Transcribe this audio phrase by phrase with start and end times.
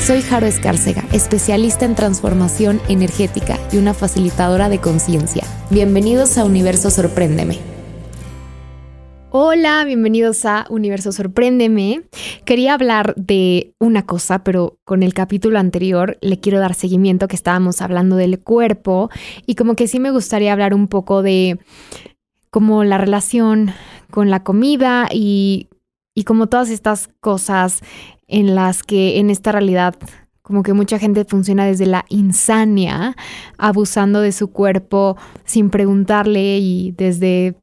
[0.00, 5.44] Soy Jaro Escárcega, especialista en transformación energética y una facilitadora de conciencia.
[5.68, 7.58] Bienvenidos a Universo Sorpréndeme.
[9.28, 12.02] Hola, bienvenidos a Universo Sorpréndeme.
[12.46, 17.36] Quería hablar de una cosa, pero con el capítulo anterior le quiero dar seguimiento que
[17.36, 19.10] estábamos hablando del cuerpo
[19.46, 21.58] y como que sí me gustaría hablar un poco de
[22.50, 23.72] como la relación
[24.10, 25.68] con la comida y,
[26.14, 27.82] y como todas estas cosas
[28.30, 29.94] en las que en esta realidad
[30.42, 33.16] como que mucha gente funciona desde la insania,
[33.56, 37.54] abusando de su cuerpo sin preguntarle y desde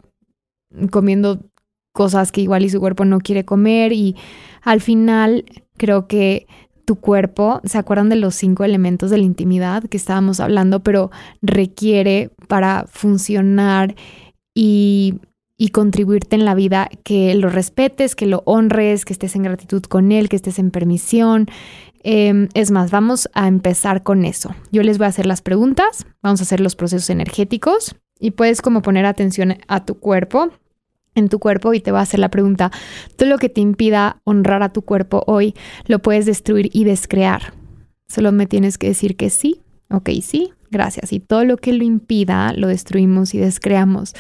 [0.90, 1.40] comiendo
[1.92, 4.16] cosas que igual y su cuerpo no quiere comer y
[4.62, 5.46] al final
[5.78, 6.48] creo que
[6.86, 10.80] tu cuerpo, ¿se acuerdan de los cinco elementos de la intimidad que estábamos hablando?
[10.80, 13.96] Pero requiere para funcionar
[14.56, 15.16] y,
[15.58, 19.82] y contribuirte en la vida que lo respetes, que lo honres, que estés en gratitud
[19.84, 21.48] con él, que estés en permisión.
[22.04, 24.56] Em, es más, vamos a empezar con eso.
[24.72, 28.62] Yo les voy a hacer las preguntas, vamos a hacer los procesos energéticos y puedes
[28.62, 30.52] como poner atención a tu cuerpo
[31.18, 32.72] en tu cuerpo y te va a hacer la pregunta,
[33.16, 35.56] todo lo que te impida honrar a tu cuerpo hoy
[35.88, 37.54] lo puedes destruir y descrear.
[38.08, 41.12] Solo me tienes que decir que sí, ok, sí, gracias.
[41.12, 44.14] Y todo lo que lo impida lo destruimos y descreamos.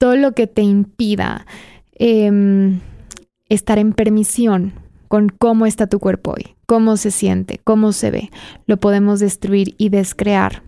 [0.00, 1.44] Todo lo que te impida
[1.92, 2.80] em,
[3.50, 4.72] estar en permisión
[5.08, 8.30] con cómo está tu cuerpo hoy, cómo se siente, cómo se ve,
[8.64, 10.62] lo podemos destruir y descrear.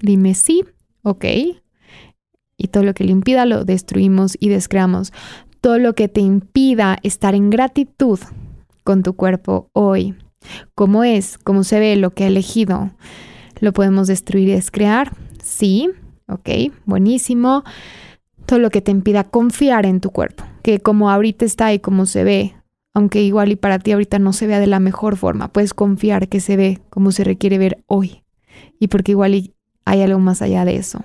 [0.00, 0.64] Dime sí,
[1.02, 1.24] ok,
[2.56, 5.12] y todo lo que le impida lo destruimos y descreamos.
[5.60, 8.18] Todo lo que te impida estar en gratitud
[8.84, 10.14] con tu cuerpo hoy,
[10.74, 12.90] cómo es, cómo se ve, lo que ha elegido,
[13.60, 15.12] lo podemos destruir y descrear.
[15.42, 15.90] Sí,
[16.26, 17.64] ok, buenísimo.
[18.48, 22.06] Todo lo que te impida confiar en tu cuerpo, que como ahorita está y como
[22.06, 22.56] se ve,
[22.94, 26.28] aunque igual y para ti ahorita no se vea de la mejor forma, puedes confiar
[26.28, 28.24] que se ve como se requiere ver hoy.
[28.80, 29.52] Y porque igual
[29.84, 31.04] hay algo más allá de eso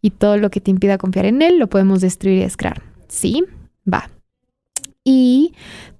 [0.00, 2.82] y todo lo que te impida confiar en él lo podemos destruir y descrear.
[3.08, 3.44] ¿Sí?
[3.92, 4.10] Va.
[5.04, 5.54] Y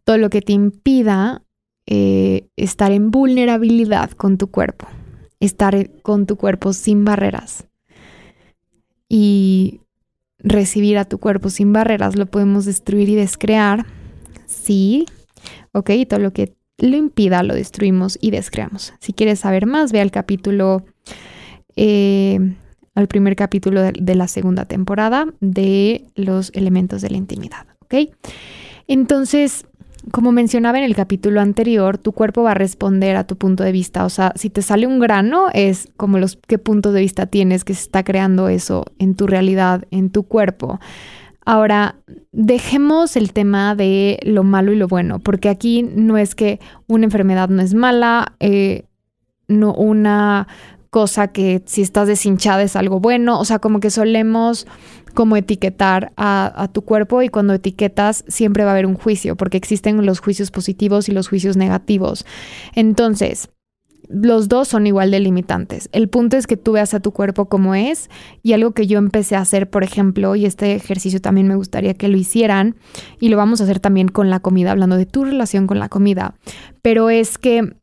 [0.04, 1.42] todo lo que te impida
[1.86, 4.86] eh, estar en vulnerabilidad con tu cuerpo,
[5.40, 7.66] estar con tu cuerpo sin barreras
[9.08, 9.80] y
[10.38, 13.86] recibir a tu cuerpo sin barreras lo podemos destruir y descrear.
[14.46, 15.06] Sí,
[15.72, 18.92] ok, todo lo que lo impida lo destruimos y descreamos.
[19.00, 20.84] Si quieres saber más, ve al capítulo
[21.76, 22.38] eh,
[22.96, 28.10] al primer capítulo de, la segunda temporada de los elementos de la intimidad, ¿ok?
[28.88, 29.66] Entonces,
[30.12, 33.72] como mencionaba en el capítulo anterior, tu cuerpo va a responder a tu punto de
[33.72, 34.04] vista.
[34.04, 37.64] O sea, si te sale un grano, es como los qué puntos de vista tienes
[37.64, 40.80] que se está creando eso en tu realidad, en tu cuerpo.
[41.44, 41.96] Ahora,
[42.32, 47.04] dejemos el tema de lo malo y lo bueno, porque aquí no es que una
[47.04, 48.84] enfermedad no es mala, eh,
[49.48, 50.48] no una
[50.90, 54.66] cosa que si estás deshinchada es algo bueno, o sea, como que solemos
[55.16, 59.56] como etiquetar a, tu cuerpo y cuando etiquetas siempre va a haber un juicio, porque
[59.56, 62.26] existen los juicios positivos y los juicios negativos.
[62.74, 63.48] Entonces,
[64.08, 65.88] los dos son igual de limitantes.
[65.92, 68.10] El punto es que tú veas a tu cuerpo como es
[68.42, 71.94] y algo que yo empecé a hacer, por ejemplo, y este ejercicio también me gustaría
[71.94, 72.76] que lo hicieran
[73.18, 75.88] y lo vamos a hacer también con la comida, hablando de tu relación con la
[75.88, 76.34] comida,
[76.82, 77.74] pero es que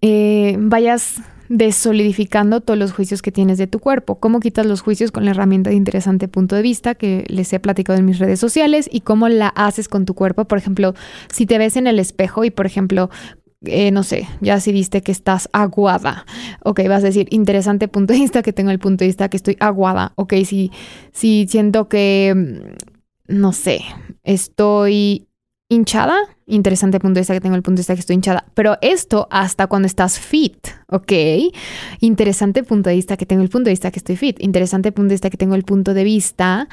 [0.00, 4.20] eh, vayas desolidificando todos los juicios que tienes de tu cuerpo.
[4.20, 7.60] Cómo quitas los juicios con la herramienta de interesante punto de vista que les he
[7.60, 10.44] platicado en mis redes sociales y cómo la haces con tu cuerpo.
[10.46, 10.94] Por ejemplo,
[11.32, 13.10] si te ves en el espejo y, por ejemplo,
[13.62, 16.26] eh, no sé, ya si viste que estás aguada.
[16.64, 19.36] Ok, vas a decir, interesante punto de vista, que tengo el punto de vista que
[19.36, 20.12] estoy aguada.
[20.16, 20.70] Ok, si,
[21.12, 23.80] si siento que, mm, no sé,
[24.22, 25.27] estoy
[25.68, 26.16] hinchada.
[26.46, 28.46] Interesante punto de vista que tengo el punto de vista que estoy hinchada.
[28.54, 31.12] Pero esto hasta cuando estás fit, ¿ok?
[32.00, 34.36] Interesante punto de vista que tengo el punto de vista que estoy fit.
[34.40, 36.68] Interesante punto de vista que tengo el punto de vista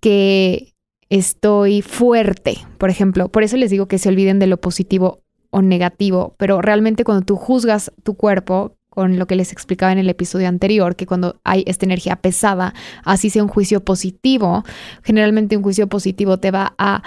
[0.00, 0.72] que
[1.10, 3.28] estoy fuerte, por ejemplo.
[3.28, 6.34] Por eso les digo que se olviden de lo positivo o negativo.
[6.38, 10.48] Pero realmente cuando tú juzgas tu cuerpo, con lo que les explicaba en el episodio
[10.48, 12.74] anterior, que cuando hay esta energía pesada,
[13.04, 14.64] así sea un juicio positivo,
[15.04, 17.04] generalmente un juicio positivo te va a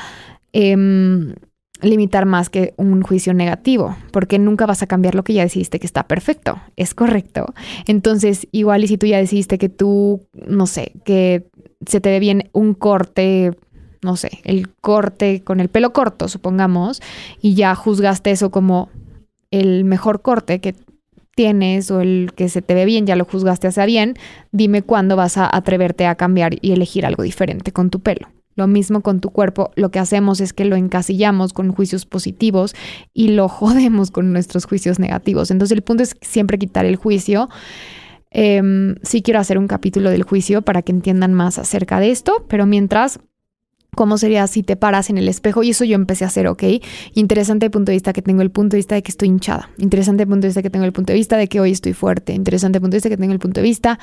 [0.53, 1.33] Em,
[1.81, 5.79] limitar más que un juicio negativo, porque nunca vas a cambiar lo que ya decidiste
[5.79, 7.53] que está perfecto, es correcto.
[7.87, 11.47] Entonces, igual y si tú ya decidiste que tú, no sé, que
[11.85, 13.57] se te ve bien un corte,
[14.03, 17.01] no sé, el corte con el pelo corto, supongamos,
[17.41, 18.89] y ya juzgaste eso como
[19.49, 20.75] el mejor corte que
[21.35, 24.15] tienes o el que se te ve bien, ya lo juzgaste hacia bien,
[24.51, 28.27] dime cuándo vas a atreverte a cambiar y elegir algo diferente con tu pelo.
[28.55, 32.75] Lo mismo con tu cuerpo, lo que hacemos es que lo encasillamos con juicios positivos
[33.13, 35.51] y lo jodemos con nuestros juicios negativos.
[35.51, 37.49] Entonces el punto es siempre quitar el juicio.
[38.31, 42.45] Eh, sí quiero hacer un capítulo del juicio para que entiendan más acerca de esto,
[42.47, 43.19] pero mientras
[43.93, 45.63] ¿Cómo sería si te paras en el espejo?
[45.63, 46.63] Y eso yo empecé a hacer, ¿ok?
[47.13, 49.69] Interesante punto de vista que tengo el punto de vista de que estoy hinchada.
[49.77, 52.31] Interesante punto de vista que tengo el punto de vista de que hoy estoy fuerte.
[52.31, 53.99] Interesante punto de vista que tengo el punto de vista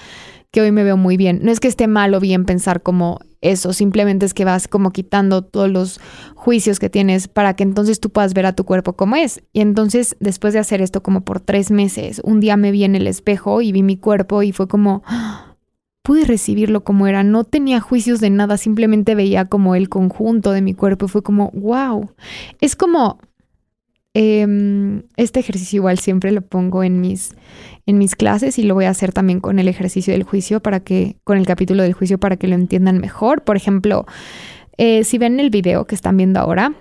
[0.50, 1.40] que hoy me veo muy bien.
[1.42, 4.90] No es que esté mal o bien pensar como eso, simplemente es que vas como
[4.90, 6.00] quitando todos los
[6.34, 9.42] juicios que tienes para que entonces tú puedas ver a tu cuerpo como es.
[9.54, 12.94] Y entonces, después de hacer esto como por tres meses, un día me vi en
[12.94, 15.02] el espejo y vi mi cuerpo y fue como
[16.02, 20.62] pude recibirlo como era, no tenía juicios de nada, simplemente veía como el conjunto de
[20.62, 22.10] mi cuerpo, fue como, wow,
[22.60, 23.18] es como,
[24.14, 27.34] em, este ejercicio igual siempre lo pongo en mis,
[27.86, 30.80] en mis clases y lo voy a hacer también con el ejercicio del juicio para
[30.80, 33.42] que, con el capítulo del juicio para que lo entiendan mejor.
[33.42, 34.06] Por ejemplo,
[34.78, 36.72] eh, si ven el video que están viendo ahora,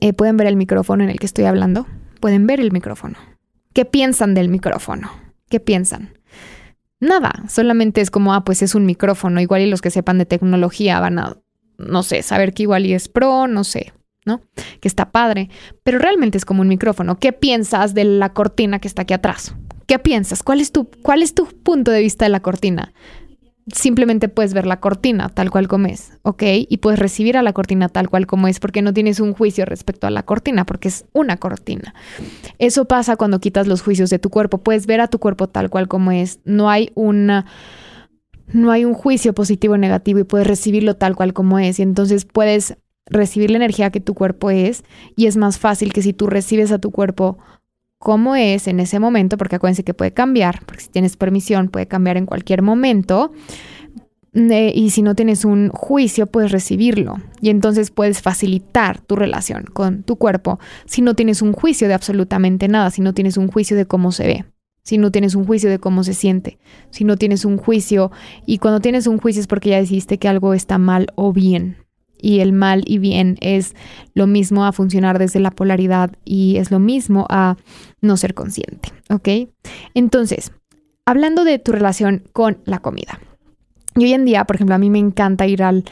[0.00, 1.86] eh, pueden ver el micrófono en el que estoy hablando,
[2.20, 3.18] pueden ver el micrófono.
[3.72, 5.10] ¿Qué piensan del micrófono?
[5.48, 6.19] ¿Qué piensan?
[7.00, 10.26] Nada, solamente es como, ah, pues es un micrófono, igual y los que sepan de
[10.26, 11.36] tecnología van a,
[11.78, 13.94] no sé, saber que igual y es pro, no sé,
[14.26, 14.42] ¿no?
[14.80, 15.48] Que está padre,
[15.82, 17.18] pero realmente es como un micrófono.
[17.18, 19.54] ¿Qué piensas de la cortina que está aquí atrás?
[19.86, 20.42] ¿Qué piensas?
[20.42, 22.92] ¿Cuál es tu, cuál es tu punto de vista de la cortina?
[23.72, 26.42] Simplemente puedes ver la cortina tal cual como es, ¿ok?
[26.68, 29.64] Y puedes recibir a la cortina tal cual como es porque no tienes un juicio
[29.64, 31.94] respecto a la cortina, porque es una cortina.
[32.58, 34.58] Eso pasa cuando quitas los juicios de tu cuerpo.
[34.58, 36.40] Puedes ver a tu cuerpo tal cual como es.
[36.44, 37.46] No hay una...
[38.52, 41.78] No hay un juicio positivo o negativo y puedes recibirlo tal cual como es.
[41.78, 44.82] Y entonces puedes recibir la energía que tu cuerpo es
[45.14, 47.38] y es más fácil que si tú recibes a tu cuerpo
[48.00, 51.86] cómo es en ese momento, porque acuérdense que puede cambiar, porque si tienes permisión puede
[51.86, 53.30] cambiar en cualquier momento.
[54.32, 57.16] Eh, y si no tienes un juicio, puedes recibirlo.
[57.42, 61.94] Y entonces puedes facilitar tu relación con tu cuerpo si no tienes un juicio de
[61.94, 64.44] absolutamente nada, si no tienes un juicio de cómo se ve,
[64.82, 66.58] si no tienes un juicio de cómo se siente,
[66.88, 68.12] si no tienes un juicio.
[68.46, 71.76] Y cuando tienes un juicio es porque ya decidiste que algo está mal o bien
[72.20, 73.74] y el mal y bien es
[74.14, 77.56] lo mismo a funcionar desde la polaridad y es lo mismo a
[78.00, 79.50] no ser consciente, ¿ok?
[79.94, 80.52] Entonces,
[81.04, 83.20] hablando de tu relación con la comida.
[83.96, 85.84] Y hoy en día, por ejemplo, a mí me encanta ir al,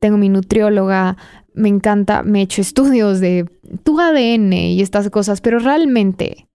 [0.00, 1.16] tengo mi nutrióloga,
[1.54, 3.48] me encanta, me he hecho estudios de
[3.84, 6.48] tu ADN y estas cosas, pero realmente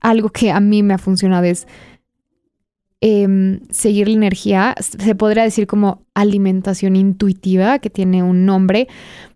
[0.00, 1.68] algo que a mí me ha funcionado es
[3.02, 8.88] Em, seguir la energía, se podría decir como alimentación intuitiva, que tiene un nombre,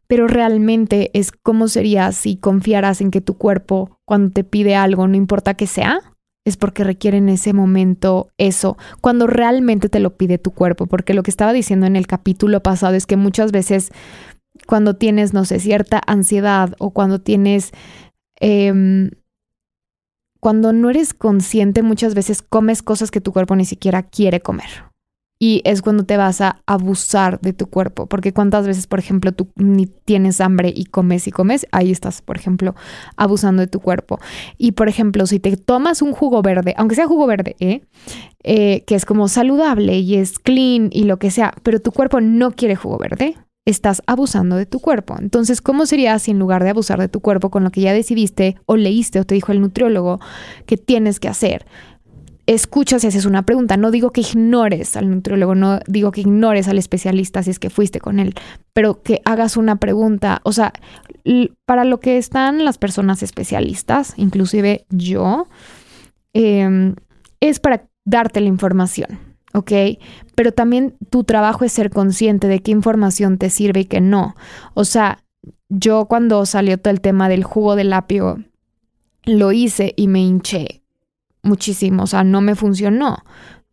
[0.06, 5.08] pero realmente es como sería si confiaras en que tu cuerpo cuando te pide algo,
[5.08, 6.00] no importa que sea,
[6.46, 11.14] es porque requiere en ese momento eso, cuando realmente te lo pide tu cuerpo, porque
[11.14, 13.92] lo que estaba diciendo en el capítulo pasado es que muchas veces
[14.66, 17.72] cuando tienes, no sé, cierta ansiedad o cuando tienes...
[18.40, 19.10] Eh,
[20.44, 24.68] cuando no eres consciente muchas veces comes cosas que tu cuerpo ni siquiera quiere comer.
[25.40, 29.32] Y es cuando te vas a abusar de tu cuerpo, porque cuántas veces, por ejemplo,
[29.32, 32.74] tú ni tienes hambre y comes y comes, ahí estás, por ejemplo,
[33.16, 34.20] abusando de tu cuerpo.
[34.58, 37.80] Y, por ejemplo, si te tomas un jugo verde, aunque sea jugo verde, ¿eh?
[38.42, 42.20] Eh, que es como saludable y es clean y lo que sea, pero tu cuerpo
[42.20, 45.16] no quiere jugo verde, estás abusando de tu cuerpo.
[45.18, 47.92] Entonces, ¿cómo sería si en lugar de abusar de tu cuerpo con lo que ya
[47.92, 50.20] decidiste o leíste o te dijo el nutriólogo
[50.66, 51.66] que tienes que hacer?
[52.46, 53.78] Escuchas y haces una pregunta.
[53.78, 57.70] No digo que ignores al nutriólogo, no digo que ignores al especialista si es que
[57.70, 58.34] fuiste con él,
[58.74, 60.40] pero que hagas una pregunta.
[60.44, 60.74] O sea,
[61.64, 65.48] para lo que están las personas especialistas, inclusive yo,
[66.34, 66.96] em,
[67.40, 69.72] es para darte la información ¿ok?
[70.34, 74.34] Pero también tu trabajo es ser consciente de qué información te sirve y qué no.
[74.74, 75.24] O sea,
[75.68, 78.44] yo cuando salió todo el tema del jugo de apio,
[79.24, 80.82] lo hice y me hinché
[81.42, 83.18] muchísimo, o sea, no me funcionó.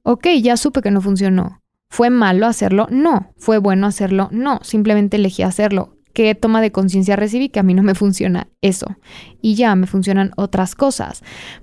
[0.03, 1.61] Ok, ya supe que no funcionó.
[1.89, 2.88] ¿Fue malo hacerlo?
[2.89, 3.33] No.
[3.38, 4.29] ¿Fue bueno hacerlo?
[4.31, 4.59] No.
[4.63, 5.97] Simplemente elegí hacerlo.
[6.13, 7.50] ¿Qué toma de conciencia recibí?
[7.50, 8.97] Que a mí no me funciona eso.
[9.41, 11.21] Y ya me funcionan otras cosas.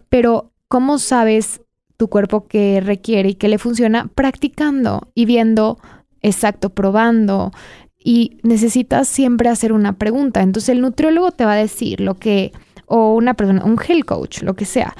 [0.08, 1.62] Pero, ¿cómo sabes
[1.98, 5.78] tu cuerpo que requiere y que le funciona practicando y viendo,
[6.22, 7.50] exacto, probando
[7.98, 10.40] y necesitas siempre hacer una pregunta.
[10.40, 12.52] Entonces el nutriólogo te va a decir lo que,
[12.86, 14.94] o una persona, un health coach, lo que sea,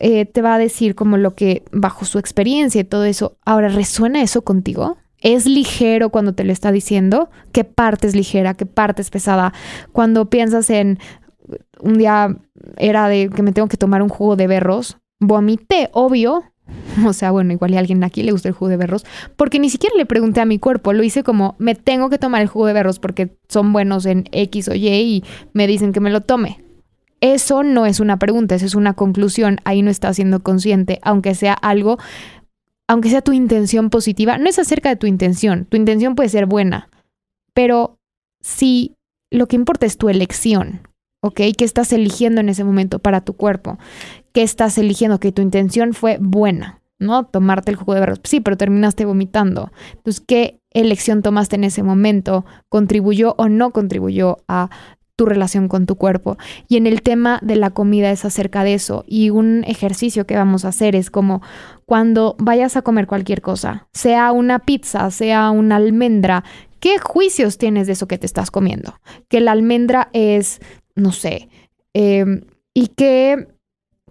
[0.00, 3.38] eh, te va a decir como lo que bajo su experiencia y todo eso.
[3.44, 4.98] Ahora, ¿resuena eso contigo?
[5.18, 7.30] ¿Es ligero cuando te lo está diciendo?
[7.52, 8.54] ¿Qué parte es ligera?
[8.54, 9.52] ¿Qué parte es pesada?
[9.92, 10.98] Cuando piensas en
[11.80, 12.36] un día
[12.76, 16.44] era de que me tengo que tomar un jugo de berros, vomité, obvio.
[17.06, 19.04] O sea, bueno, igual a alguien aquí le gusta el jugo de berros,
[19.36, 22.42] porque ni siquiera le pregunté a mi cuerpo, lo hice como, me tengo que tomar
[22.42, 26.00] el jugo de berros porque son buenos en X o Y y me dicen que
[26.00, 26.62] me lo tome.
[27.20, 29.58] Eso no es una pregunta, eso es una conclusión.
[29.64, 31.98] Ahí no estás siendo consciente, aunque sea algo,
[32.88, 34.38] aunque sea tu intención positiva.
[34.38, 36.88] No es acerca de tu intención, tu intención puede ser buena,
[37.52, 37.98] pero
[38.40, 38.96] si
[39.30, 40.80] lo que importa es tu elección,
[41.20, 41.40] ¿ok?
[41.56, 43.78] ¿Qué estás eligiendo en ese momento para tu cuerpo?
[44.32, 45.20] ¿Qué estás eligiendo?
[45.20, 47.24] Que tu intención fue buena, ¿no?
[47.26, 48.20] Tomarte el jugo de berros.
[48.24, 49.70] Sí, pero terminaste vomitando.
[49.92, 52.44] Entonces, ¿qué elección tomaste en ese momento?
[52.68, 54.70] ¿Contribuyó o no contribuyó a
[55.20, 56.38] tu relación con tu cuerpo.
[56.66, 59.04] Y en el tema de la comida es acerca de eso.
[59.06, 61.42] Y un ejercicio que vamos a hacer es como
[61.84, 66.42] cuando vayas a comer cualquier cosa, sea una pizza, sea una almendra,
[66.78, 68.98] ¿qué juicios tienes de eso que te estás comiendo?
[69.28, 70.62] Que la almendra es,
[71.00, 71.48] no sé,
[71.94, 72.42] em,
[72.74, 73.48] y qué,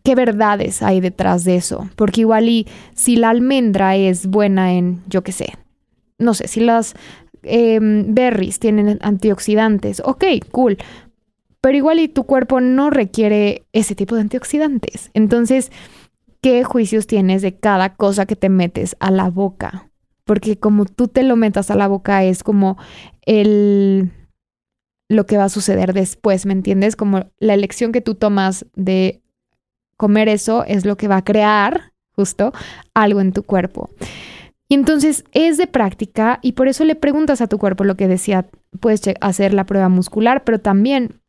[0.03, 1.89] qué verdades hay detrás de eso.
[1.95, 5.53] Porque igual y si la almendra es buena en, yo qué sé,
[6.17, 6.95] no sé, si las
[7.43, 10.01] Em, berries tienen antioxidantes.
[10.05, 10.77] Ok, cool.
[11.61, 15.11] Pero igual y tu cuerpo no requiere ese tipo de antioxidantes.
[15.13, 15.71] Entonces,
[16.41, 19.89] ¿qué juicios tienes de cada cosa que te metes a la boca?
[20.25, 22.77] Porque como tú te lo metas a la boca es como
[23.25, 24.11] el
[25.09, 26.95] lo que va a suceder después, ¿me entiendes?
[26.95, 29.21] Como la elección que tú tomas de
[29.97, 32.53] comer eso es lo que va a crear justo
[32.93, 33.89] algo en tu cuerpo.
[34.69, 38.07] Y entonces es de práctica y por eso le preguntas a tu cuerpo lo que
[38.07, 38.45] decía,
[38.79, 41.19] puedes hacer la prueba muscular, pero también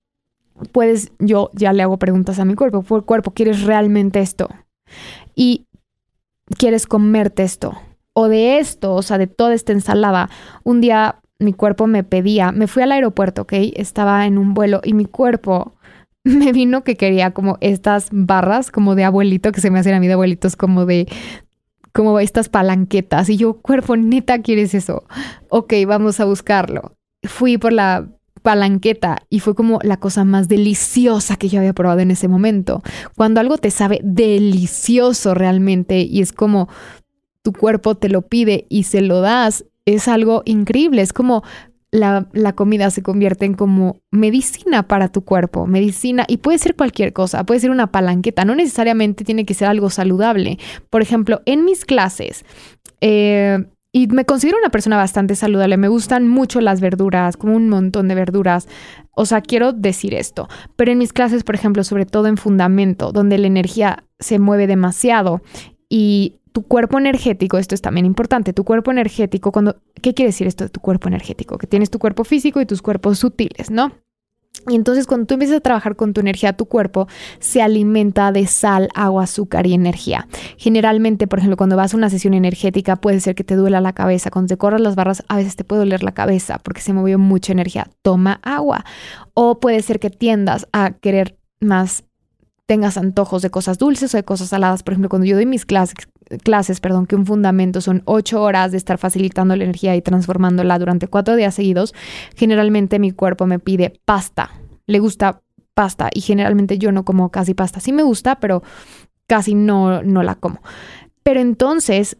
[0.73, 4.49] puedes, yo ya le hago preguntas a mi cuerpo, por cuerpo, ¿quieres realmente esto?
[5.35, 5.67] Y
[6.59, 7.81] quieres comerte esto
[8.13, 10.29] o de esto, o sea, de toda esta ensalada.
[10.65, 13.53] Un día mi cuerpo me pedía, me fui al aeropuerto, ¿ok?
[13.75, 15.75] Estaba en un vuelo y mi cuerpo
[16.25, 20.01] me vino que quería como estas barras como de abuelito que se me hacen a
[20.01, 21.09] mí de abuelitos como de
[21.93, 23.29] como estas palanquetas.
[23.29, 25.05] Y yo, cuerpo, neta, ¿quieres eso?
[25.49, 26.95] Ok, vamos a buscarlo.
[27.25, 28.09] Fui por la
[28.43, 32.83] palanqueta y fue como la cosa más deliciosa que yo había probado en ese momento.
[33.17, 36.69] Cuando algo te sabe delicioso realmente y es como
[37.43, 41.03] tu cuerpo te lo pide y se lo das, es algo increíble.
[41.03, 41.43] Es como
[41.93, 47.13] la, comida se convierte en como medicina para tu cuerpo, medicina, y puede ser cualquier
[47.13, 50.59] cosa, puede ser una palanqueta, no necesariamente tiene que ser algo saludable.
[50.89, 52.45] Por ejemplo, en mis clases,
[53.01, 57.69] eh, y me considero una persona bastante saludable, me gustan mucho las verduras, como un
[57.69, 58.69] montón de verduras.
[59.17, 63.11] O sea, quiero decir esto, pero en mis clases, por ejemplo, sobre todo en fundamento,
[63.11, 65.43] donde la energía se mueve demasiado
[65.89, 70.47] y tu cuerpo energético, esto es también importante, tu cuerpo energético, cuando, ¿qué quiere decir
[70.47, 71.59] esto de tu cuerpo energético?
[71.59, 73.93] Que tienes tu cuerpo físico y tus cuerpos sutiles, ¿no?
[74.69, 78.47] Y entonces cuando tú empiezas a trabajar con tu energía, tu cuerpo se alimenta de
[78.47, 80.29] sal, agua, azúcar y energía.
[80.59, 83.95] Generalmente, por ejemplo, cuando vas a una sesión energética puede ser que te duela la
[83.95, 84.31] cabeza.
[84.31, 87.19] Cuando te corras las barras a veces te puede doler la cabeza porque se movió
[87.19, 87.89] mucha energía.
[88.03, 88.85] Toma agua.
[89.33, 92.05] O puede ser que tiendas a querer más
[92.67, 94.83] tengas antojos de cosas dulces o de cosas saladas.
[94.83, 95.95] Por ejemplo, cuando yo doy mis clases,
[96.39, 100.79] clases, perdón, que un fundamento son ocho horas de estar facilitando la energía y transformándola
[100.79, 101.95] durante cuatro días seguidos,
[102.37, 104.51] generalmente mi cuerpo me pide pasta.
[104.87, 105.43] Le gusta
[105.75, 107.81] pasta y generalmente yo no como casi pasta.
[107.81, 108.63] Sí me gusta, pero
[109.27, 110.61] casi no, no la como.
[111.23, 112.17] Pero entonces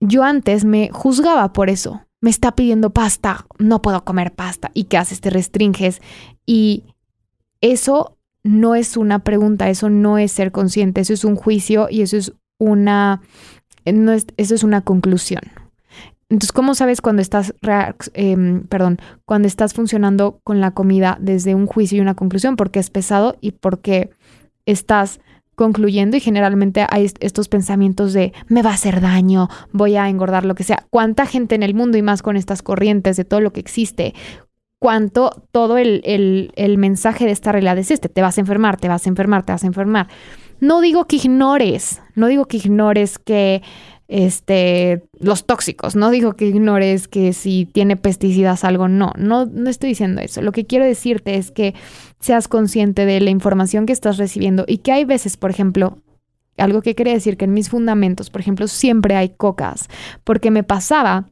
[0.00, 2.02] yo antes me juzgaba por eso.
[2.20, 4.70] Me está pidiendo pasta, no puedo comer pasta.
[4.72, 5.20] ¿Y qué haces?
[5.20, 6.00] Te restringes.
[6.46, 6.84] Y
[7.60, 12.02] eso no es una pregunta, eso no es ser consciente, eso es un juicio y
[12.02, 12.32] eso es
[12.64, 13.20] una
[13.84, 15.42] no eso es una conclusión.
[16.30, 17.54] Entonces, ¿cómo sabes cuando estás,
[18.14, 22.56] em, perdón, cuando estás funcionando con la comida desde un juicio y una conclusión?
[22.56, 24.10] Porque es pesado y porque
[24.66, 25.20] estás
[25.54, 30.44] concluyendo y generalmente hay estos pensamientos de me va a hacer daño, voy a engordar,
[30.44, 30.86] lo que sea.
[30.90, 34.14] ¿Cuánta gente en el mundo y más con estas corrientes de todo lo que existe?
[34.80, 38.08] ¿Cuánto todo el, el, el mensaje de esta realidad es este?
[38.08, 40.08] Te vas a enfermar, te vas a enfermar, te vas a enfermar.
[40.64, 43.60] No digo que ignores, no digo que ignores que
[44.08, 49.68] este, los tóxicos, no digo que ignores que si tiene pesticidas algo, no, no, no
[49.68, 50.40] estoy diciendo eso.
[50.40, 51.74] Lo que quiero decirte es que
[52.18, 55.98] seas consciente de la información que estás recibiendo y que hay veces, por ejemplo,
[56.56, 59.90] algo que quería decir que en mis fundamentos, por ejemplo, siempre hay cocas,
[60.24, 61.28] porque me pasaba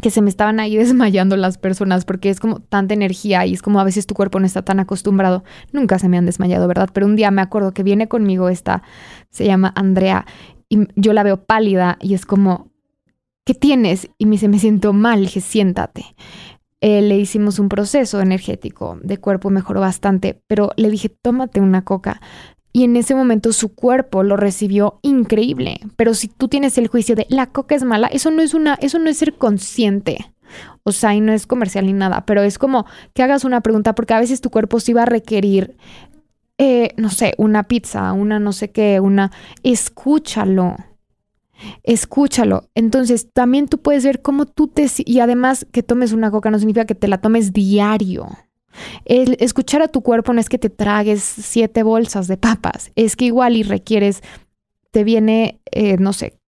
[0.00, 3.62] que se me estaban ahí desmayando las personas porque es como tanta energía y es
[3.62, 5.44] como a veces tu cuerpo no está tan acostumbrado.
[5.72, 6.90] Nunca se me han desmayado, ¿verdad?
[6.92, 8.82] Pero un día me acuerdo que viene conmigo esta,
[9.30, 10.26] se llama Andrea,
[10.68, 12.70] y yo la veo pálida y es como,
[13.44, 14.10] ¿qué tienes?
[14.18, 15.22] Y me dice, me siento mal.
[15.22, 16.14] dije, siéntate.
[16.80, 21.84] Eh, le hicimos un proceso energético de cuerpo, mejoró bastante, pero le dije, tómate una
[21.84, 22.20] coca.
[22.72, 25.80] Y en ese momento su cuerpo lo recibió increíble.
[25.96, 28.74] Pero si tú tienes el juicio de la coca es mala, eso no es una,
[28.80, 30.32] eso no es ser consciente.
[30.82, 33.94] O sea, y no es comercial ni nada, pero es como que hagas una pregunta,
[33.94, 35.76] porque a veces tu cuerpo sí va a requerir,
[36.56, 39.30] eh, no sé, una pizza, una no sé qué, una.
[39.62, 40.76] Escúchalo.
[41.82, 42.68] Escúchalo.
[42.74, 44.86] Entonces, también tú puedes ver cómo tú te...
[45.04, 48.28] Y además que tomes una coca no significa que te la tomes diario.
[49.04, 53.16] El escuchar a tu cuerpo no es que te tragues siete bolsas de papas, es
[53.16, 54.22] que igual y requieres,
[54.90, 56.38] te viene, eh, no sé,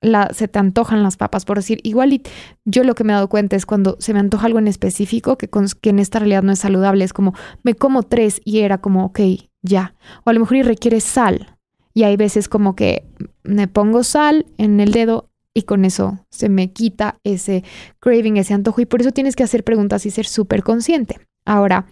[0.00, 2.22] la, se te antojan las papas, por decir, igual y
[2.64, 5.38] yo lo que me he dado cuenta es cuando se me antoja algo en específico
[5.38, 8.78] que, que en esta realidad no es saludable, es como, me como tres y era
[8.78, 9.20] como, ok,
[9.62, 9.94] ya,
[10.24, 11.56] o a lo mejor y requiere sal,
[11.94, 13.04] y hay veces como que
[13.44, 17.62] me pongo sal en el dedo y con eso se me quita ese
[18.00, 18.80] craving, ese antojo.
[18.80, 21.20] Y por eso tienes que hacer preguntas y ser súper consciente.
[21.44, 21.86] Ahora,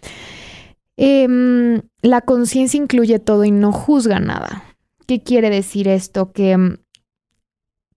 [0.96, 4.64] em, la conciencia incluye todo y no juzga nada.
[5.06, 6.32] ¿Qué quiere decir esto?
[6.32, 6.76] Que em,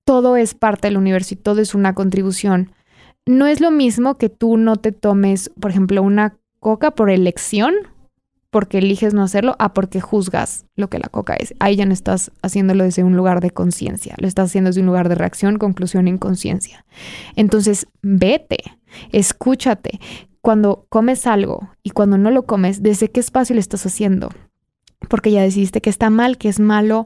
[0.03, 2.71] todo es parte del universo y todo es una contribución.
[3.25, 7.73] No es lo mismo que tú no te tomes, por ejemplo, una coca por elección
[8.55, 11.53] porque eliges no hacerlo a porque juzgas lo que la coca es.
[11.59, 14.87] Ahí ya no estás haciéndolo desde un lugar de conciencia, lo estás haciendo desde un
[14.87, 16.85] lugar de reacción, conclusión, inconsciencia.
[17.35, 18.59] Entonces, vete,
[19.11, 19.99] escúchate.
[20.45, 24.29] Cuando comes algo y cuando no lo comes, ¿desde qué espacio lo estás haciendo?
[25.09, 27.05] porque ya decidiste que está mal, que es malo.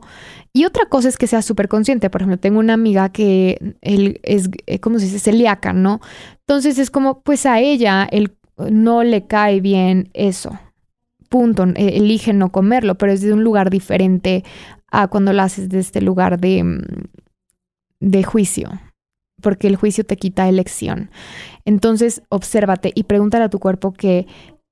[0.53, 2.09] Y otra cosa es que seas súper consciente.
[2.09, 5.19] Por ejemplo, tengo una amiga que él es, eh, ¿cómo se dice?
[5.19, 5.99] Celíaca, ¿no?
[6.47, 8.07] Entonces es como, pues a ella
[8.69, 10.57] no le cae bien eso
[11.29, 14.43] punto, e, elige no comerlo, pero es de un lugar diferente
[14.91, 16.81] a cuando lo haces de este lugar de, mm,
[18.01, 18.71] de juicio,
[19.41, 21.11] porque el juicio te quita elección.
[21.69, 24.25] Entonces, obsérvate y pregúntale a tu cuerpo qué,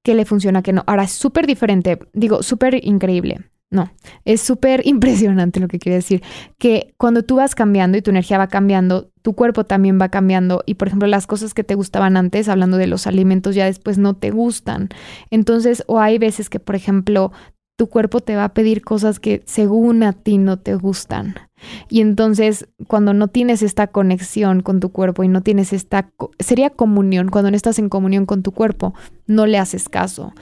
[0.04, 0.84] qué le funciona, qué no.
[0.88, 3.52] Ahora, es súper diferente, digo, súper increíble.
[3.70, 3.92] No,
[4.26, 6.24] es súper impresionante lo que quiere decir,
[6.58, 10.64] que cuando tú vas cambiando y tu energía va cambiando, tu cuerpo también va cambiando
[10.66, 14.00] y por ejemplo las cosas que te gustaban antes, hablando de los alimentos, ya después
[14.00, 14.90] no te gustan.
[15.30, 17.32] Entonces, o hay veces que por ejemplo
[17.78, 21.36] tu cuerpo te va a pedir cosas que según a ti no te gustan.
[21.90, 26.72] Y entonces, cuando no tienes esta conexión con tu cuerpo y no tienes esta, sería
[26.72, 28.94] comunión, cuando no estás en comunión con tu cuerpo,
[29.28, 30.34] no le haces caso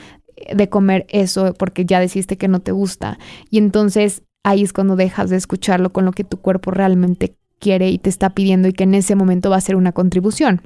[0.54, 3.20] de comer eso porque ya deciste que no te gusta.
[3.50, 7.90] Y entonces ahí es cuando dejas de escucharlo con lo que tu cuerpo realmente quiere
[7.90, 10.62] y te está pidiendo y que en ese momento va a ser una contribución.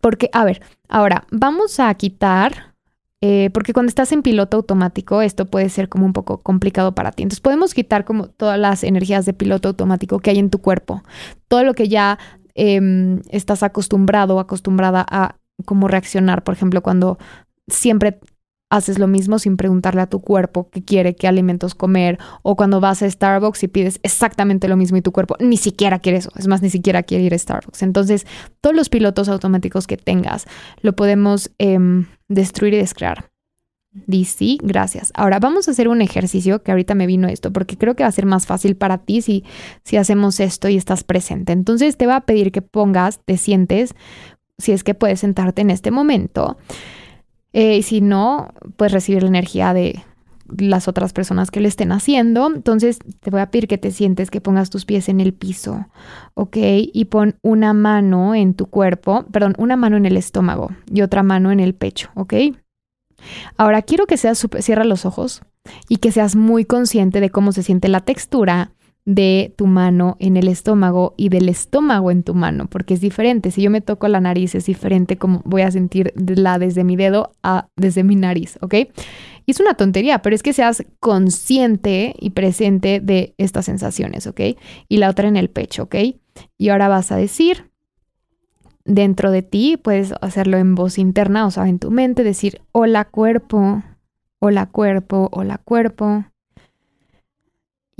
[0.00, 2.69] Porque, a ver, ahora vamos a quitar,
[3.22, 7.12] eh, porque cuando estás en piloto automático, esto puede ser como un poco complicado para
[7.12, 7.22] ti.
[7.22, 11.02] Entonces podemos quitar como todas las energías de piloto automático que hay en tu cuerpo,
[11.48, 12.18] todo lo que ya
[12.54, 17.18] em, estás acostumbrado o acostumbrada a cómo reaccionar, por ejemplo, cuando
[17.68, 18.20] siempre
[18.70, 22.80] haces lo mismo sin preguntarle a tu cuerpo qué quiere, qué alimentos comer, o cuando
[22.80, 26.30] vas a Starbucks y pides exactamente lo mismo y tu cuerpo ni siquiera quiere eso,
[26.36, 27.82] es más, ni siquiera quiere ir a Starbucks.
[27.82, 28.26] Entonces,
[28.60, 30.46] todos los pilotos automáticos que tengas
[30.80, 33.30] lo podemos em, destruir y descrear.
[33.92, 35.10] DC, gracias.
[35.16, 38.08] Ahora vamos a hacer un ejercicio que ahorita me vino esto, porque creo que va
[38.08, 39.44] a ser más fácil para ti si,
[39.82, 41.52] si hacemos esto y estás presente.
[41.52, 43.96] Entonces te va a pedir que pongas, te sientes,
[44.58, 46.56] si es que puedes sentarte en este momento
[47.52, 50.02] eh, y si no, pues recibir la energía de
[50.58, 52.52] las otras personas que lo estén haciendo.
[52.54, 55.86] Entonces te voy a pedir que te sientes, que pongas tus pies en el piso,
[56.34, 56.56] ¿ok?
[56.92, 61.22] Y pon una mano en tu cuerpo, perdón, una mano en el estómago y otra
[61.22, 62.34] mano en el pecho, ¿ok?
[63.56, 65.42] Ahora quiero que seas, cierra los ojos
[65.88, 68.72] y que seas muy consciente de cómo se siente la textura
[69.04, 73.50] de tu mano en el estómago y del estómago en tu mano, porque es diferente.
[73.50, 76.96] Si yo me toco la nariz, es diferente como voy a sentir la desde mi
[76.96, 78.74] dedo a desde mi nariz, ¿ok?
[79.46, 84.40] Y es una tontería, pero es que seas consciente y presente de estas sensaciones, ¿ok?
[84.88, 85.96] Y la otra en el pecho, ¿ok?
[86.58, 87.70] Y ahora vas a decir
[88.84, 93.04] dentro de ti, puedes hacerlo en voz interna, o sea, en tu mente, decir, hola
[93.06, 93.82] cuerpo,
[94.40, 96.24] hola cuerpo, hola cuerpo.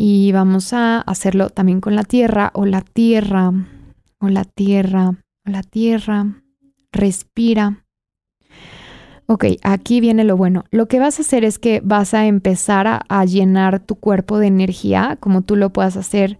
[0.02, 3.52] Y vamos a hacerlo también con la tierra o la tierra
[4.18, 6.42] o la tierra o la tierra.
[6.90, 7.84] Respira.
[9.26, 10.64] Ok, aquí viene lo bueno.
[10.70, 14.38] Lo que vas a hacer es que vas a empezar a, a, llenar tu cuerpo
[14.38, 16.38] de energía como tú lo puedas hacer.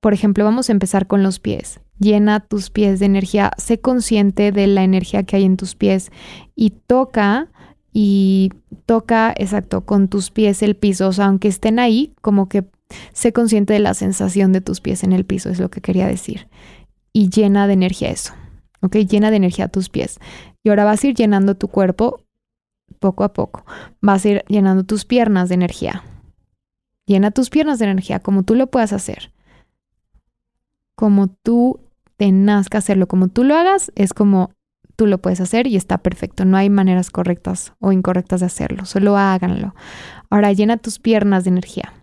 [0.00, 1.80] Por ejemplo, vamos a empezar con los pies.
[1.98, 6.12] llena tus pies de energía, sé consciente de la energía que hay en tus pies
[6.54, 7.48] y toca
[7.92, 8.52] y
[8.86, 12.66] toca, exacto, con tus pies el piso, o sea, aunque estén ahí, como que
[13.12, 16.06] sé consciente de la sensación de tus pies en el piso, es lo que quería
[16.06, 16.48] decir.
[17.12, 18.34] Y llena de energía eso,
[18.82, 18.96] ¿ok?
[18.96, 20.18] Llena de energía tus pies.
[20.62, 22.20] Y ahora vas a ir llenando tu cuerpo
[22.98, 23.64] poco a poco.
[24.00, 26.04] Vas a ir llenando tus piernas de energía.
[27.06, 29.32] Llena tus piernas de energía como tú lo puedas hacer.
[30.94, 31.80] Como tú
[32.16, 34.50] te nazca hacerlo, como tú lo hagas, es como
[34.96, 36.44] tú lo puedes hacer y está perfecto.
[36.44, 38.84] No hay maneras correctas o incorrectas de hacerlo.
[38.84, 39.74] Solo háganlo.
[40.28, 41.99] Ahora llena tus piernas de energía.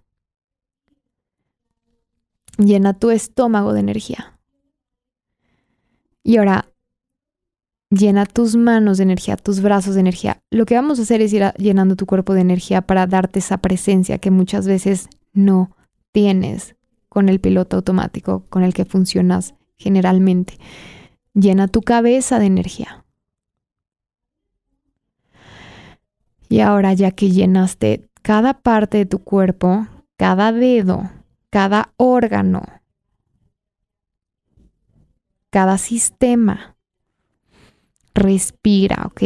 [2.58, 4.39] Llena tu estómago de energía.
[6.24, 6.70] Y ahora
[7.89, 10.41] llena tus manos de energía, tus brazos de energía.
[10.50, 13.58] Lo que vamos a hacer es ir llenando tu cuerpo de energía para darte esa
[13.60, 15.76] presencia que muchas veces no
[16.12, 16.76] tienes
[17.10, 20.58] con el piloto automático con el que funcionas generalmente.
[21.34, 23.06] Llena tu cabeza de energía.
[26.50, 31.10] Y ahora ya que llenaste cada parte de tu cuerpo, cada dedo,
[31.50, 32.64] cada órgano,
[35.50, 36.76] cada sistema,
[38.14, 39.22] respira, ¿ok?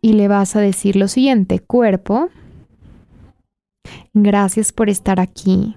[0.00, 2.30] Y le vas a decir lo siguiente, cuerpo,
[4.14, 5.76] gracias por estar aquí.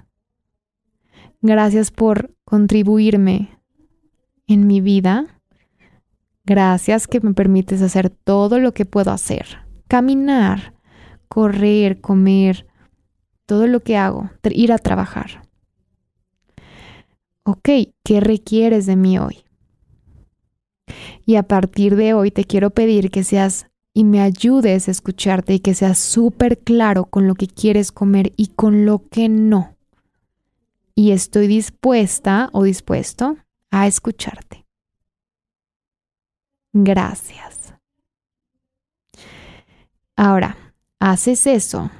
[1.42, 3.60] Gracias por contribuirme
[4.46, 5.42] en mi vida.
[6.46, 9.58] Gracias que me permites hacer todo lo que puedo hacer.
[9.88, 10.76] Caminar,
[11.28, 12.68] correr, comer,
[13.52, 15.46] todo lo que hago, ir a trabajar.
[17.44, 17.68] Ok,
[18.02, 19.44] ¿qué requieres de mí hoy?
[21.26, 25.56] Y a partir de hoy te quiero pedir que seas y me ayudes a escucharte
[25.56, 29.76] y que seas súper claro con lo que quieres comer y con lo que no.
[30.96, 33.36] Y estoy dispuesta o dispuesto
[33.70, 34.66] a escucharte.
[36.72, 37.74] Gracias.
[40.16, 40.56] Ahora,
[41.00, 41.92] haces eso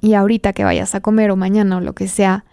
[0.00, 2.44] y ahorita que vayas a comer o mañana o lo que sea,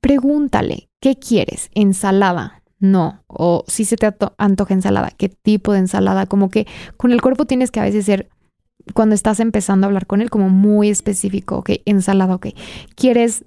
[0.00, 1.70] pregúntale, ¿qué quieres?
[1.74, 2.58] ¿Ensalada?
[2.80, 3.24] no.
[3.26, 6.26] O si se te antoja ensalada, ¿qué tipo de ensalada?
[6.26, 8.28] Como que con el cuerpo tienes que a veces ser,
[8.94, 12.48] cuando estás empezando a hablar con él, como muy específico, ok, ensalada, ok.
[12.94, 13.44] ¿Quieres,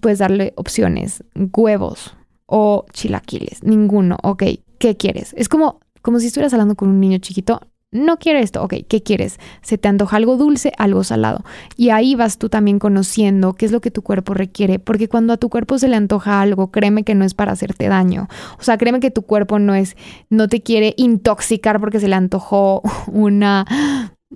[0.00, 1.24] pues, darle opciones?
[1.34, 2.14] Huevos
[2.46, 4.44] o chilaquiles, ninguno, ok.
[4.78, 5.34] ¿Qué quieres?
[5.36, 7.60] Es como, como si estuvieras hablando con un niño chiquito,
[7.92, 9.38] no quiero esto, ok, ¿qué quieres?
[9.60, 11.44] Se te antoja algo dulce, algo salado.
[11.76, 15.34] Y ahí vas tú también conociendo qué es lo que tu cuerpo requiere, porque cuando
[15.34, 18.28] a tu cuerpo se le antoja algo, créeme que no es para hacerte daño.
[18.58, 19.96] O sea, créeme que tu cuerpo no es,
[20.30, 23.66] no te quiere intoxicar porque se le antojó una,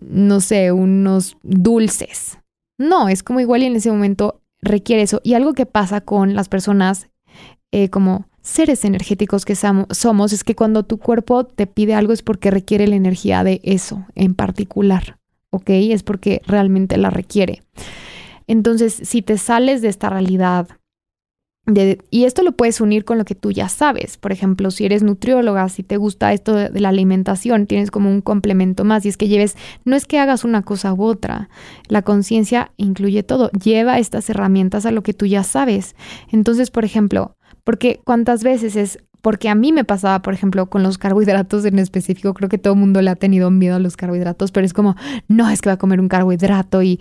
[0.00, 2.38] no sé, unos dulces.
[2.78, 5.22] No, es como igual y en ese momento requiere eso.
[5.24, 7.08] Y algo que pasa con las personas
[7.72, 12.22] eh, como seres energéticos que somos es que cuando tu cuerpo te pide algo es
[12.22, 15.18] porque requiere la energía de eso en particular,
[15.50, 15.68] ¿ok?
[15.68, 17.62] Es porque realmente la requiere.
[18.46, 20.68] Entonces, si te sales de esta realidad,
[22.10, 24.18] y esto lo puedes unir con lo que tú ya sabes.
[24.18, 28.08] Por ejemplo, si eres nutrióloga, si te gusta esto de, de, la alimentación, tienes como
[28.08, 29.04] un complemento más.
[29.04, 31.48] Y es que lleves, no es que hagas una cosa u otra.
[31.88, 33.50] La conciencia incluye todo.
[33.50, 35.96] Lleva estas herramientas a lo que tú ya sabes.
[36.30, 37.35] Entonces, por ejemplo,
[37.66, 41.80] porque cuántas veces es, porque a mí me pasaba, por ejemplo, con los carbohidratos en
[41.80, 44.72] específico, creo que todo el mundo le ha tenido miedo a los carbohidratos, pero es
[44.72, 44.94] como,
[45.26, 47.00] no, es que va a comer un carbohidrato y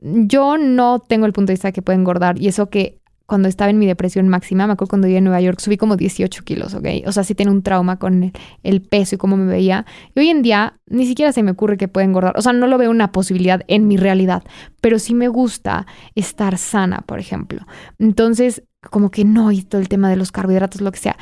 [0.00, 3.68] yo no tengo el punto de vista que puede engordar y eso que cuando estaba
[3.68, 6.72] en mi depresión máxima, me acuerdo cuando vivía en Nueva York, subí como 18 kilos,
[6.72, 6.86] ¿ok?
[7.04, 9.84] O sea, sí tenía un trauma con el, peso y cómo me veía.
[10.14, 12.32] Y hoy en día ni siquiera se me ocurre que pueda engordar.
[12.38, 14.44] O sea, no lo veo una posibilidad en mi realidad,
[14.80, 17.66] pero sí me gusta estar sana, por ejemplo.
[17.98, 21.16] Entonces, como que no, y todo el tema de los carbohidratos, lo que sea.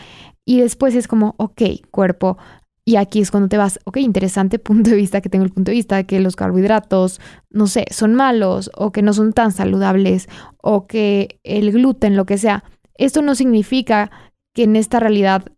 [0.45, 2.39] Y después es como, ok, cuerpo.
[2.85, 5.71] Y aquí es cuando te vas, ok, interesante punto de vista, que tengo el punto
[5.71, 9.53] de vista de que los carbohidratos, no sé, son malos o que no son tan
[9.53, 10.29] saludables
[10.63, 12.65] o que el gluten, lo que sea.
[12.95, 14.11] Esto no significa
[14.55, 15.53] que en esta realidad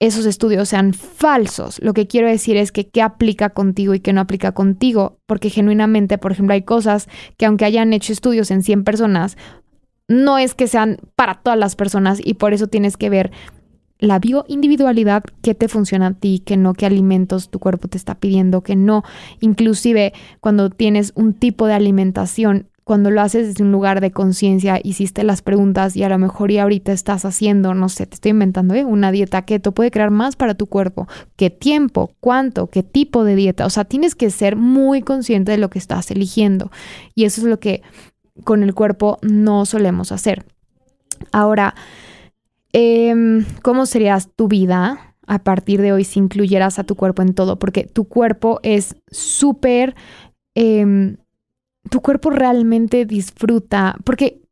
[0.00, 1.78] esos estudios sean falsos.
[1.82, 5.50] Lo que quiero decir es que qué aplica contigo y qué no aplica contigo, porque
[5.50, 7.06] genuinamente, por ejemplo, hay cosas
[7.36, 9.36] que aunque hayan hecho estudios en 100 personas,
[10.10, 13.30] no es que sean para todas las personas y por eso tienes que ver
[14.00, 18.16] la bioindividualidad, qué te funciona a ti, qué no, qué alimentos tu cuerpo te está
[18.16, 19.04] pidiendo, que no.
[19.38, 24.80] Inclusive cuando tienes un tipo de alimentación, cuando lo haces desde un lugar de conciencia,
[24.82, 28.30] hiciste las preguntas y a lo mejor y ahorita estás haciendo, no sé, te estoy
[28.30, 28.84] inventando, ¿eh?
[28.84, 31.06] una dieta keto puede crear más para tu cuerpo.
[31.36, 32.10] ¿Qué tiempo?
[32.18, 32.66] ¿Cuánto?
[32.66, 33.64] ¿Qué tipo de dieta?
[33.64, 36.72] O sea, tienes que ser muy consciente de lo que estás eligiendo.
[37.14, 37.82] Y eso es lo que
[38.44, 40.44] con el cuerpo no solemos hacer.
[41.32, 41.74] Ahora,
[42.72, 47.34] em, ¿cómo sería tu vida a partir de hoy si incluyeras a tu cuerpo en
[47.34, 47.58] todo?
[47.58, 49.94] Porque tu cuerpo es súper...
[50.54, 51.16] Em,
[51.88, 54.42] tu cuerpo realmente disfruta, porque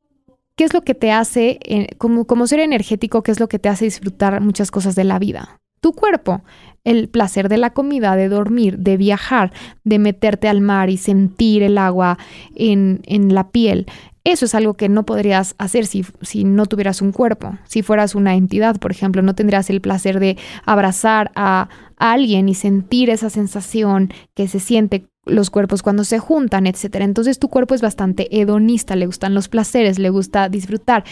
[0.57, 3.59] ¿qué es lo que te hace, eh, como, como ser energético, qué es lo que
[3.59, 5.61] te hace disfrutar muchas cosas de la vida?
[5.81, 6.43] Tu cuerpo,
[6.85, 9.53] el placer de la comida, de dormir, de viajar,
[9.85, 12.19] de meterte al mar y sentir el agua
[12.55, 13.87] en, en la piel.
[14.25, 17.57] Eso es algo que no podrías hacer si, si, no tuvieras un cuerpo.
[17.65, 20.37] Si fueras una entidad, por ejemplo, no tendrías el placer de
[20.67, 26.67] abrazar a, alguien y sentir esa sensación que se siente los cuerpos cuando se juntan,
[26.67, 27.07] etcétera.
[27.07, 31.05] Entonces tu cuerpo es bastante hedonista, le gustan los placeres, le gusta disfrutar.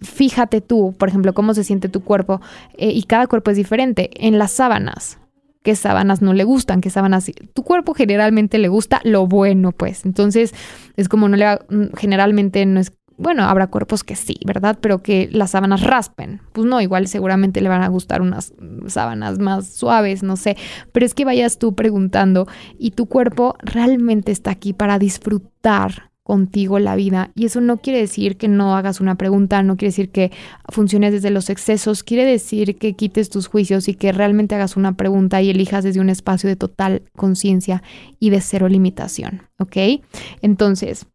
[0.00, 2.40] Fíjate tú, por ejemplo, cómo se siente tu cuerpo
[2.76, 4.10] eh, y cada cuerpo es diferente.
[4.14, 5.18] En las sábanas,
[5.62, 10.04] qué sábanas no le gustan, qué sábanas tu cuerpo generalmente le gusta lo bueno, pues.
[10.04, 10.54] Entonces,
[10.96, 14.78] es como no le mm, generalmente no es bueno, habrá cuerpos que sí, ¿verdad?
[14.80, 16.42] Pero que las sábanas raspen.
[16.52, 18.52] Pues no, igual seguramente le van a gustar unas
[18.88, 20.56] sábanas más suaves, no sé.
[20.92, 22.46] Pero es que vayas tú preguntando
[22.78, 27.30] y tu cuerpo realmente está aquí para disfrutar contigo la vida.
[27.36, 30.32] Y eso no quiere decir que no hagas una pregunta, no quiere decir que
[30.68, 34.96] funciones desde los excesos, quiere decir que quites tus juicios y que realmente hagas una
[34.96, 37.84] pregunta y elijas desde un espacio de total conciencia
[38.18, 40.02] y de cero limitación, ¿ok?
[40.42, 41.06] Entonces,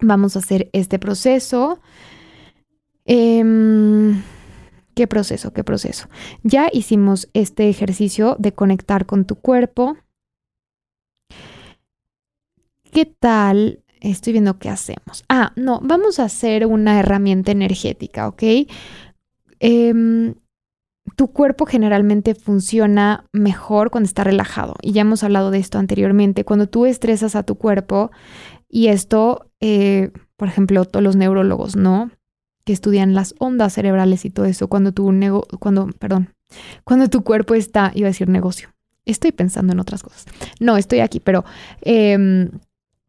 [0.00, 1.80] vamos a hacer este proceso.
[3.06, 4.20] Em,
[4.94, 5.54] ¿Qué proceso?
[5.54, 6.08] ¿Qué proceso?
[6.42, 9.96] Ya hicimos este ejercicio de conectar con tu cuerpo.
[12.92, 13.81] ¿Qué tal?
[14.02, 15.24] Estoy viendo qué hacemos.
[15.28, 18.42] Ah, no, vamos a hacer una herramienta energética, ¿ok?
[19.60, 20.34] Em,
[21.14, 24.74] tu cuerpo generalmente funciona mejor cuando está relajado.
[24.82, 26.44] Y ya hemos hablado de esto anteriormente.
[26.44, 28.10] Cuando tú estresas a tu cuerpo,
[28.68, 32.10] y esto, eh, por ejemplo, todos los neurólogos, ¿no?
[32.64, 36.34] Que estudian las ondas cerebrales y todo eso, cuando tu nego cuando, perdón,
[36.82, 38.70] cuando tu cuerpo está, iba a decir negocio.
[39.04, 40.26] Estoy pensando en otras cosas.
[40.58, 41.44] No, estoy aquí, pero
[41.82, 42.50] em,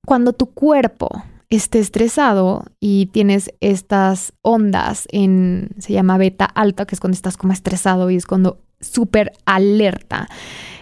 [0.06, 1.10] cuando tu cuerpo
[1.50, 7.38] esté estresado y tienes estas ondas en, se llama beta alta, que es cuando estás
[7.38, 10.28] como estresado y es cuando súper alerta,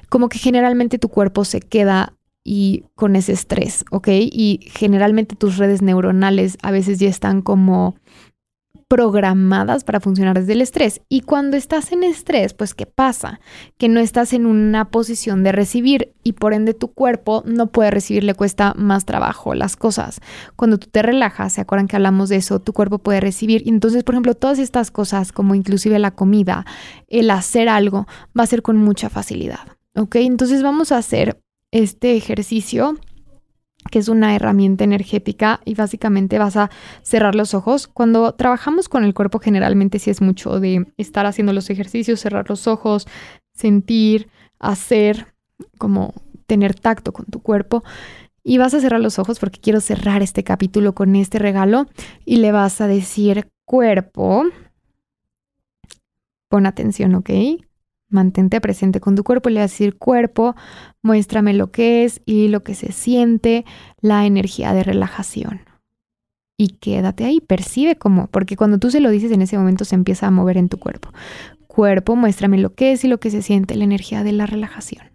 [0.10, 4.08] como que generalmente tu cuerpo se queda y con ese estrés, ¿ok?
[4.10, 7.96] Y generalmente tus redes neuronales a veces ya están como
[8.88, 11.02] programadas para funcionar desde el estrés.
[11.08, 13.40] Y cuando estás en estrés, pues ¿qué pasa?
[13.78, 17.92] Que no estás en una posición de recibir y por ende tu cuerpo no puede
[17.92, 20.20] recibir, le cuesta más trabajo las cosas.
[20.58, 22.60] Cuando tú te relajas, ¿se acuerdan que hablamos de eso?
[22.60, 23.64] Tu cuerpo puede recibir.
[23.66, 26.66] Entonces, por ejemplo, todas estas cosas, como inclusive la comida,
[27.08, 28.08] el hacer algo,
[28.38, 29.78] va a ser con mucha facilidad.
[29.96, 30.16] ¿Ok?
[30.18, 31.40] Entonces vamos a hacer
[31.72, 32.98] este ejercicio
[33.89, 36.70] que es una herramienta energética y básicamente vas a
[37.02, 37.88] cerrar los ojos.
[37.88, 42.50] Cuando trabajamos con el cuerpo generalmente sí es mucho de estar haciendo los ejercicios, cerrar
[42.50, 43.08] los ojos,
[43.54, 45.34] sentir, hacer,
[45.78, 46.13] como
[46.46, 47.84] tener tacto con tu cuerpo.
[48.44, 51.88] Y vas a cerrar los ojos porque quiero cerrar este capítulo con este regalo
[52.26, 54.46] y le vas a decir cuerpo.
[56.50, 57.30] Pon atención, ¿ok?
[58.12, 60.56] Mantente presente con tu cuerpo le vas a decir cuerpo,
[61.02, 63.65] muéstrame lo que es y lo que se siente,
[64.02, 65.62] la energía de relajación.
[66.58, 69.95] Y quédate ahí, percibe cómo, porque cuando tú se lo dices en ese momento se
[69.95, 71.10] empieza a mover en tu cuerpo.
[71.67, 75.06] Cuerpo, muéstrame lo que es y lo que se siente, la energía de la relajación.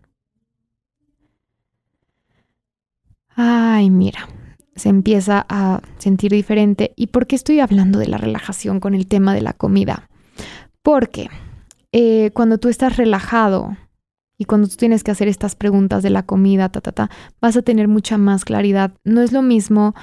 [3.28, 4.26] Ay, mira,
[4.74, 6.94] se empieza a sentir diferente.
[6.96, 10.08] ¿Y por qué estoy hablando de la relajación con el tema de la comida?
[10.82, 11.28] Porque
[11.92, 13.76] eh, cuando tú estás relajado
[14.38, 17.56] y cuando tú tienes que hacer estas preguntas de la comida, ta, ta, ta, vas
[17.56, 18.92] a tener mucha más claridad.
[19.04, 19.94] No es lo mismo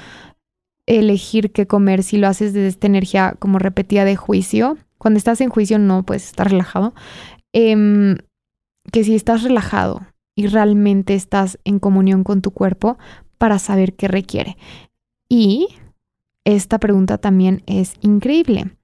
[0.85, 4.77] elegir qué comer si lo haces desde esta energía como repetida de juicio.
[4.97, 6.93] Cuando estás en juicio no puedes estar relajado.
[7.53, 8.17] Em,
[8.91, 10.01] que si estás relajado
[10.35, 12.97] y realmente estás en comunión con tu cuerpo
[13.37, 14.57] para saber qué requiere.
[15.29, 15.67] Y
[16.43, 18.75] esta pregunta también es increíble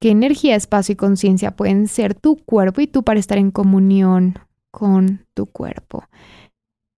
[0.00, 4.38] qué energía, espacio y conciencia pueden ser tu cuerpo y tú para estar en comunión
[4.70, 6.04] con tu cuerpo.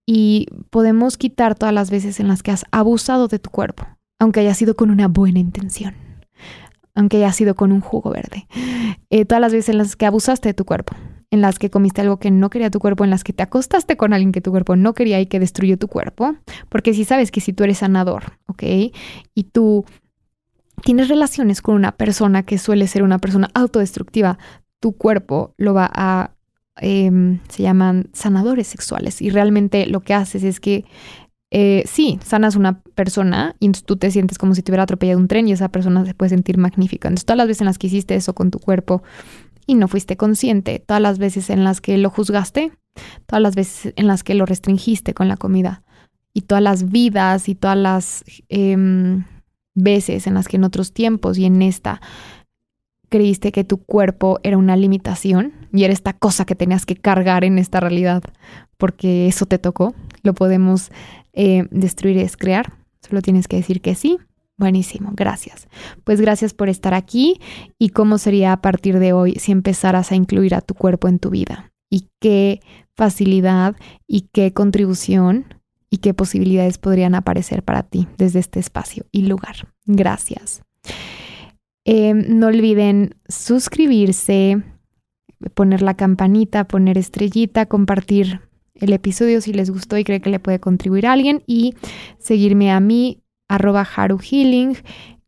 [0.05, 3.85] Y podemos quitar todas las veces en las que has abusado de tu cuerpo,
[4.19, 5.93] aunque haya sido con una buena intención,
[6.95, 8.47] aunque haya sido con un jugo verde.
[9.11, 10.95] Eh, todas las veces en las que abusaste de tu cuerpo,
[11.31, 13.97] en las que comiste algo que no quería tu cuerpo, en las que te acostaste
[13.97, 16.35] con alguien que tu cuerpo no quería y que destruyó tu cuerpo,
[16.69, 18.63] porque si sabes que si tú eres sanador, ¿ok?
[19.35, 19.85] Y tú
[20.83, 24.37] tienes relaciones con una persona que suele ser una persona autodestructiva,
[24.79, 26.31] tu cuerpo lo va a,
[26.77, 30.85] em, se llaman sanadores sexuales y realmente lo que haces es que
[31.51, 35.27] eh, sí, sanas una persona y tú te sientes como si te hubiera atropellado un
[35.27, 37.07] tren y esa persona se puede sentir magnífica.
[37.07, 39.01] Entonces, todas las veces en las que hiciste eso con tu cuerpo
[39.65, 42.71] y no fuiste consciente, todas las veces en las que lo juzgaste,
[43.25, 45.81] todas las veces en las que lo restringiste con la comida
[46.33, 49.25] y todas las vidas y todas las em,
[49.75, 52.01] veces en las que en otros tiempos y en esta
[53.09, 57.43] creíste que tu cuerpo era una limitación y era esta cosa que tenías que cargar
[57.43, 58.23] en esta realidad
[58.77, 60.91] porque eso te tocó, lo podemos
[61.33, 62.73] eh, destruir es crear.
[63.01, 64.17] Solo tienes que decir que sí.
[64.57, 65.67] Buenísimo, gracias.
[66.03, 67.39] Pues gracias por estar aquí
[67.77, 71.19] y cómo sería a partir de hoy si empezaras a incluir a tu cuerpo en
[71.19, 72.59] tu vida y qué
[72.95, 75.45] facilidad y qué contribución
[75.89, 79.67] y qué posibilidades podrían aparecer para ti desde este espacio y lugar.
[79.85, 80.61] Gracias.
[81.85, 84.61] Em, no olviden suscribirse,
[85.53, 88.41] poner la campanita, poner estrellita, compartir
[88.75, 91.75] el episodio si les gustó y cree que le puede contribuir a alguien y
[92.19, 94.77] seguirme a mí, arroba Haru Healing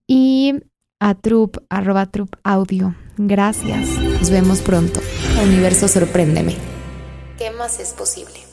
[0.07, 0.53] y
[0.99, 2.95] a Trup, arroba Trup Audio.
[3.17, 3.99] Gracias.
[3.99, 5.01] Nos vemos pronto.
[5.43, 6.55] Universo, sorpréndeme.
[7.37, 8.50] ¿Qué más es posible?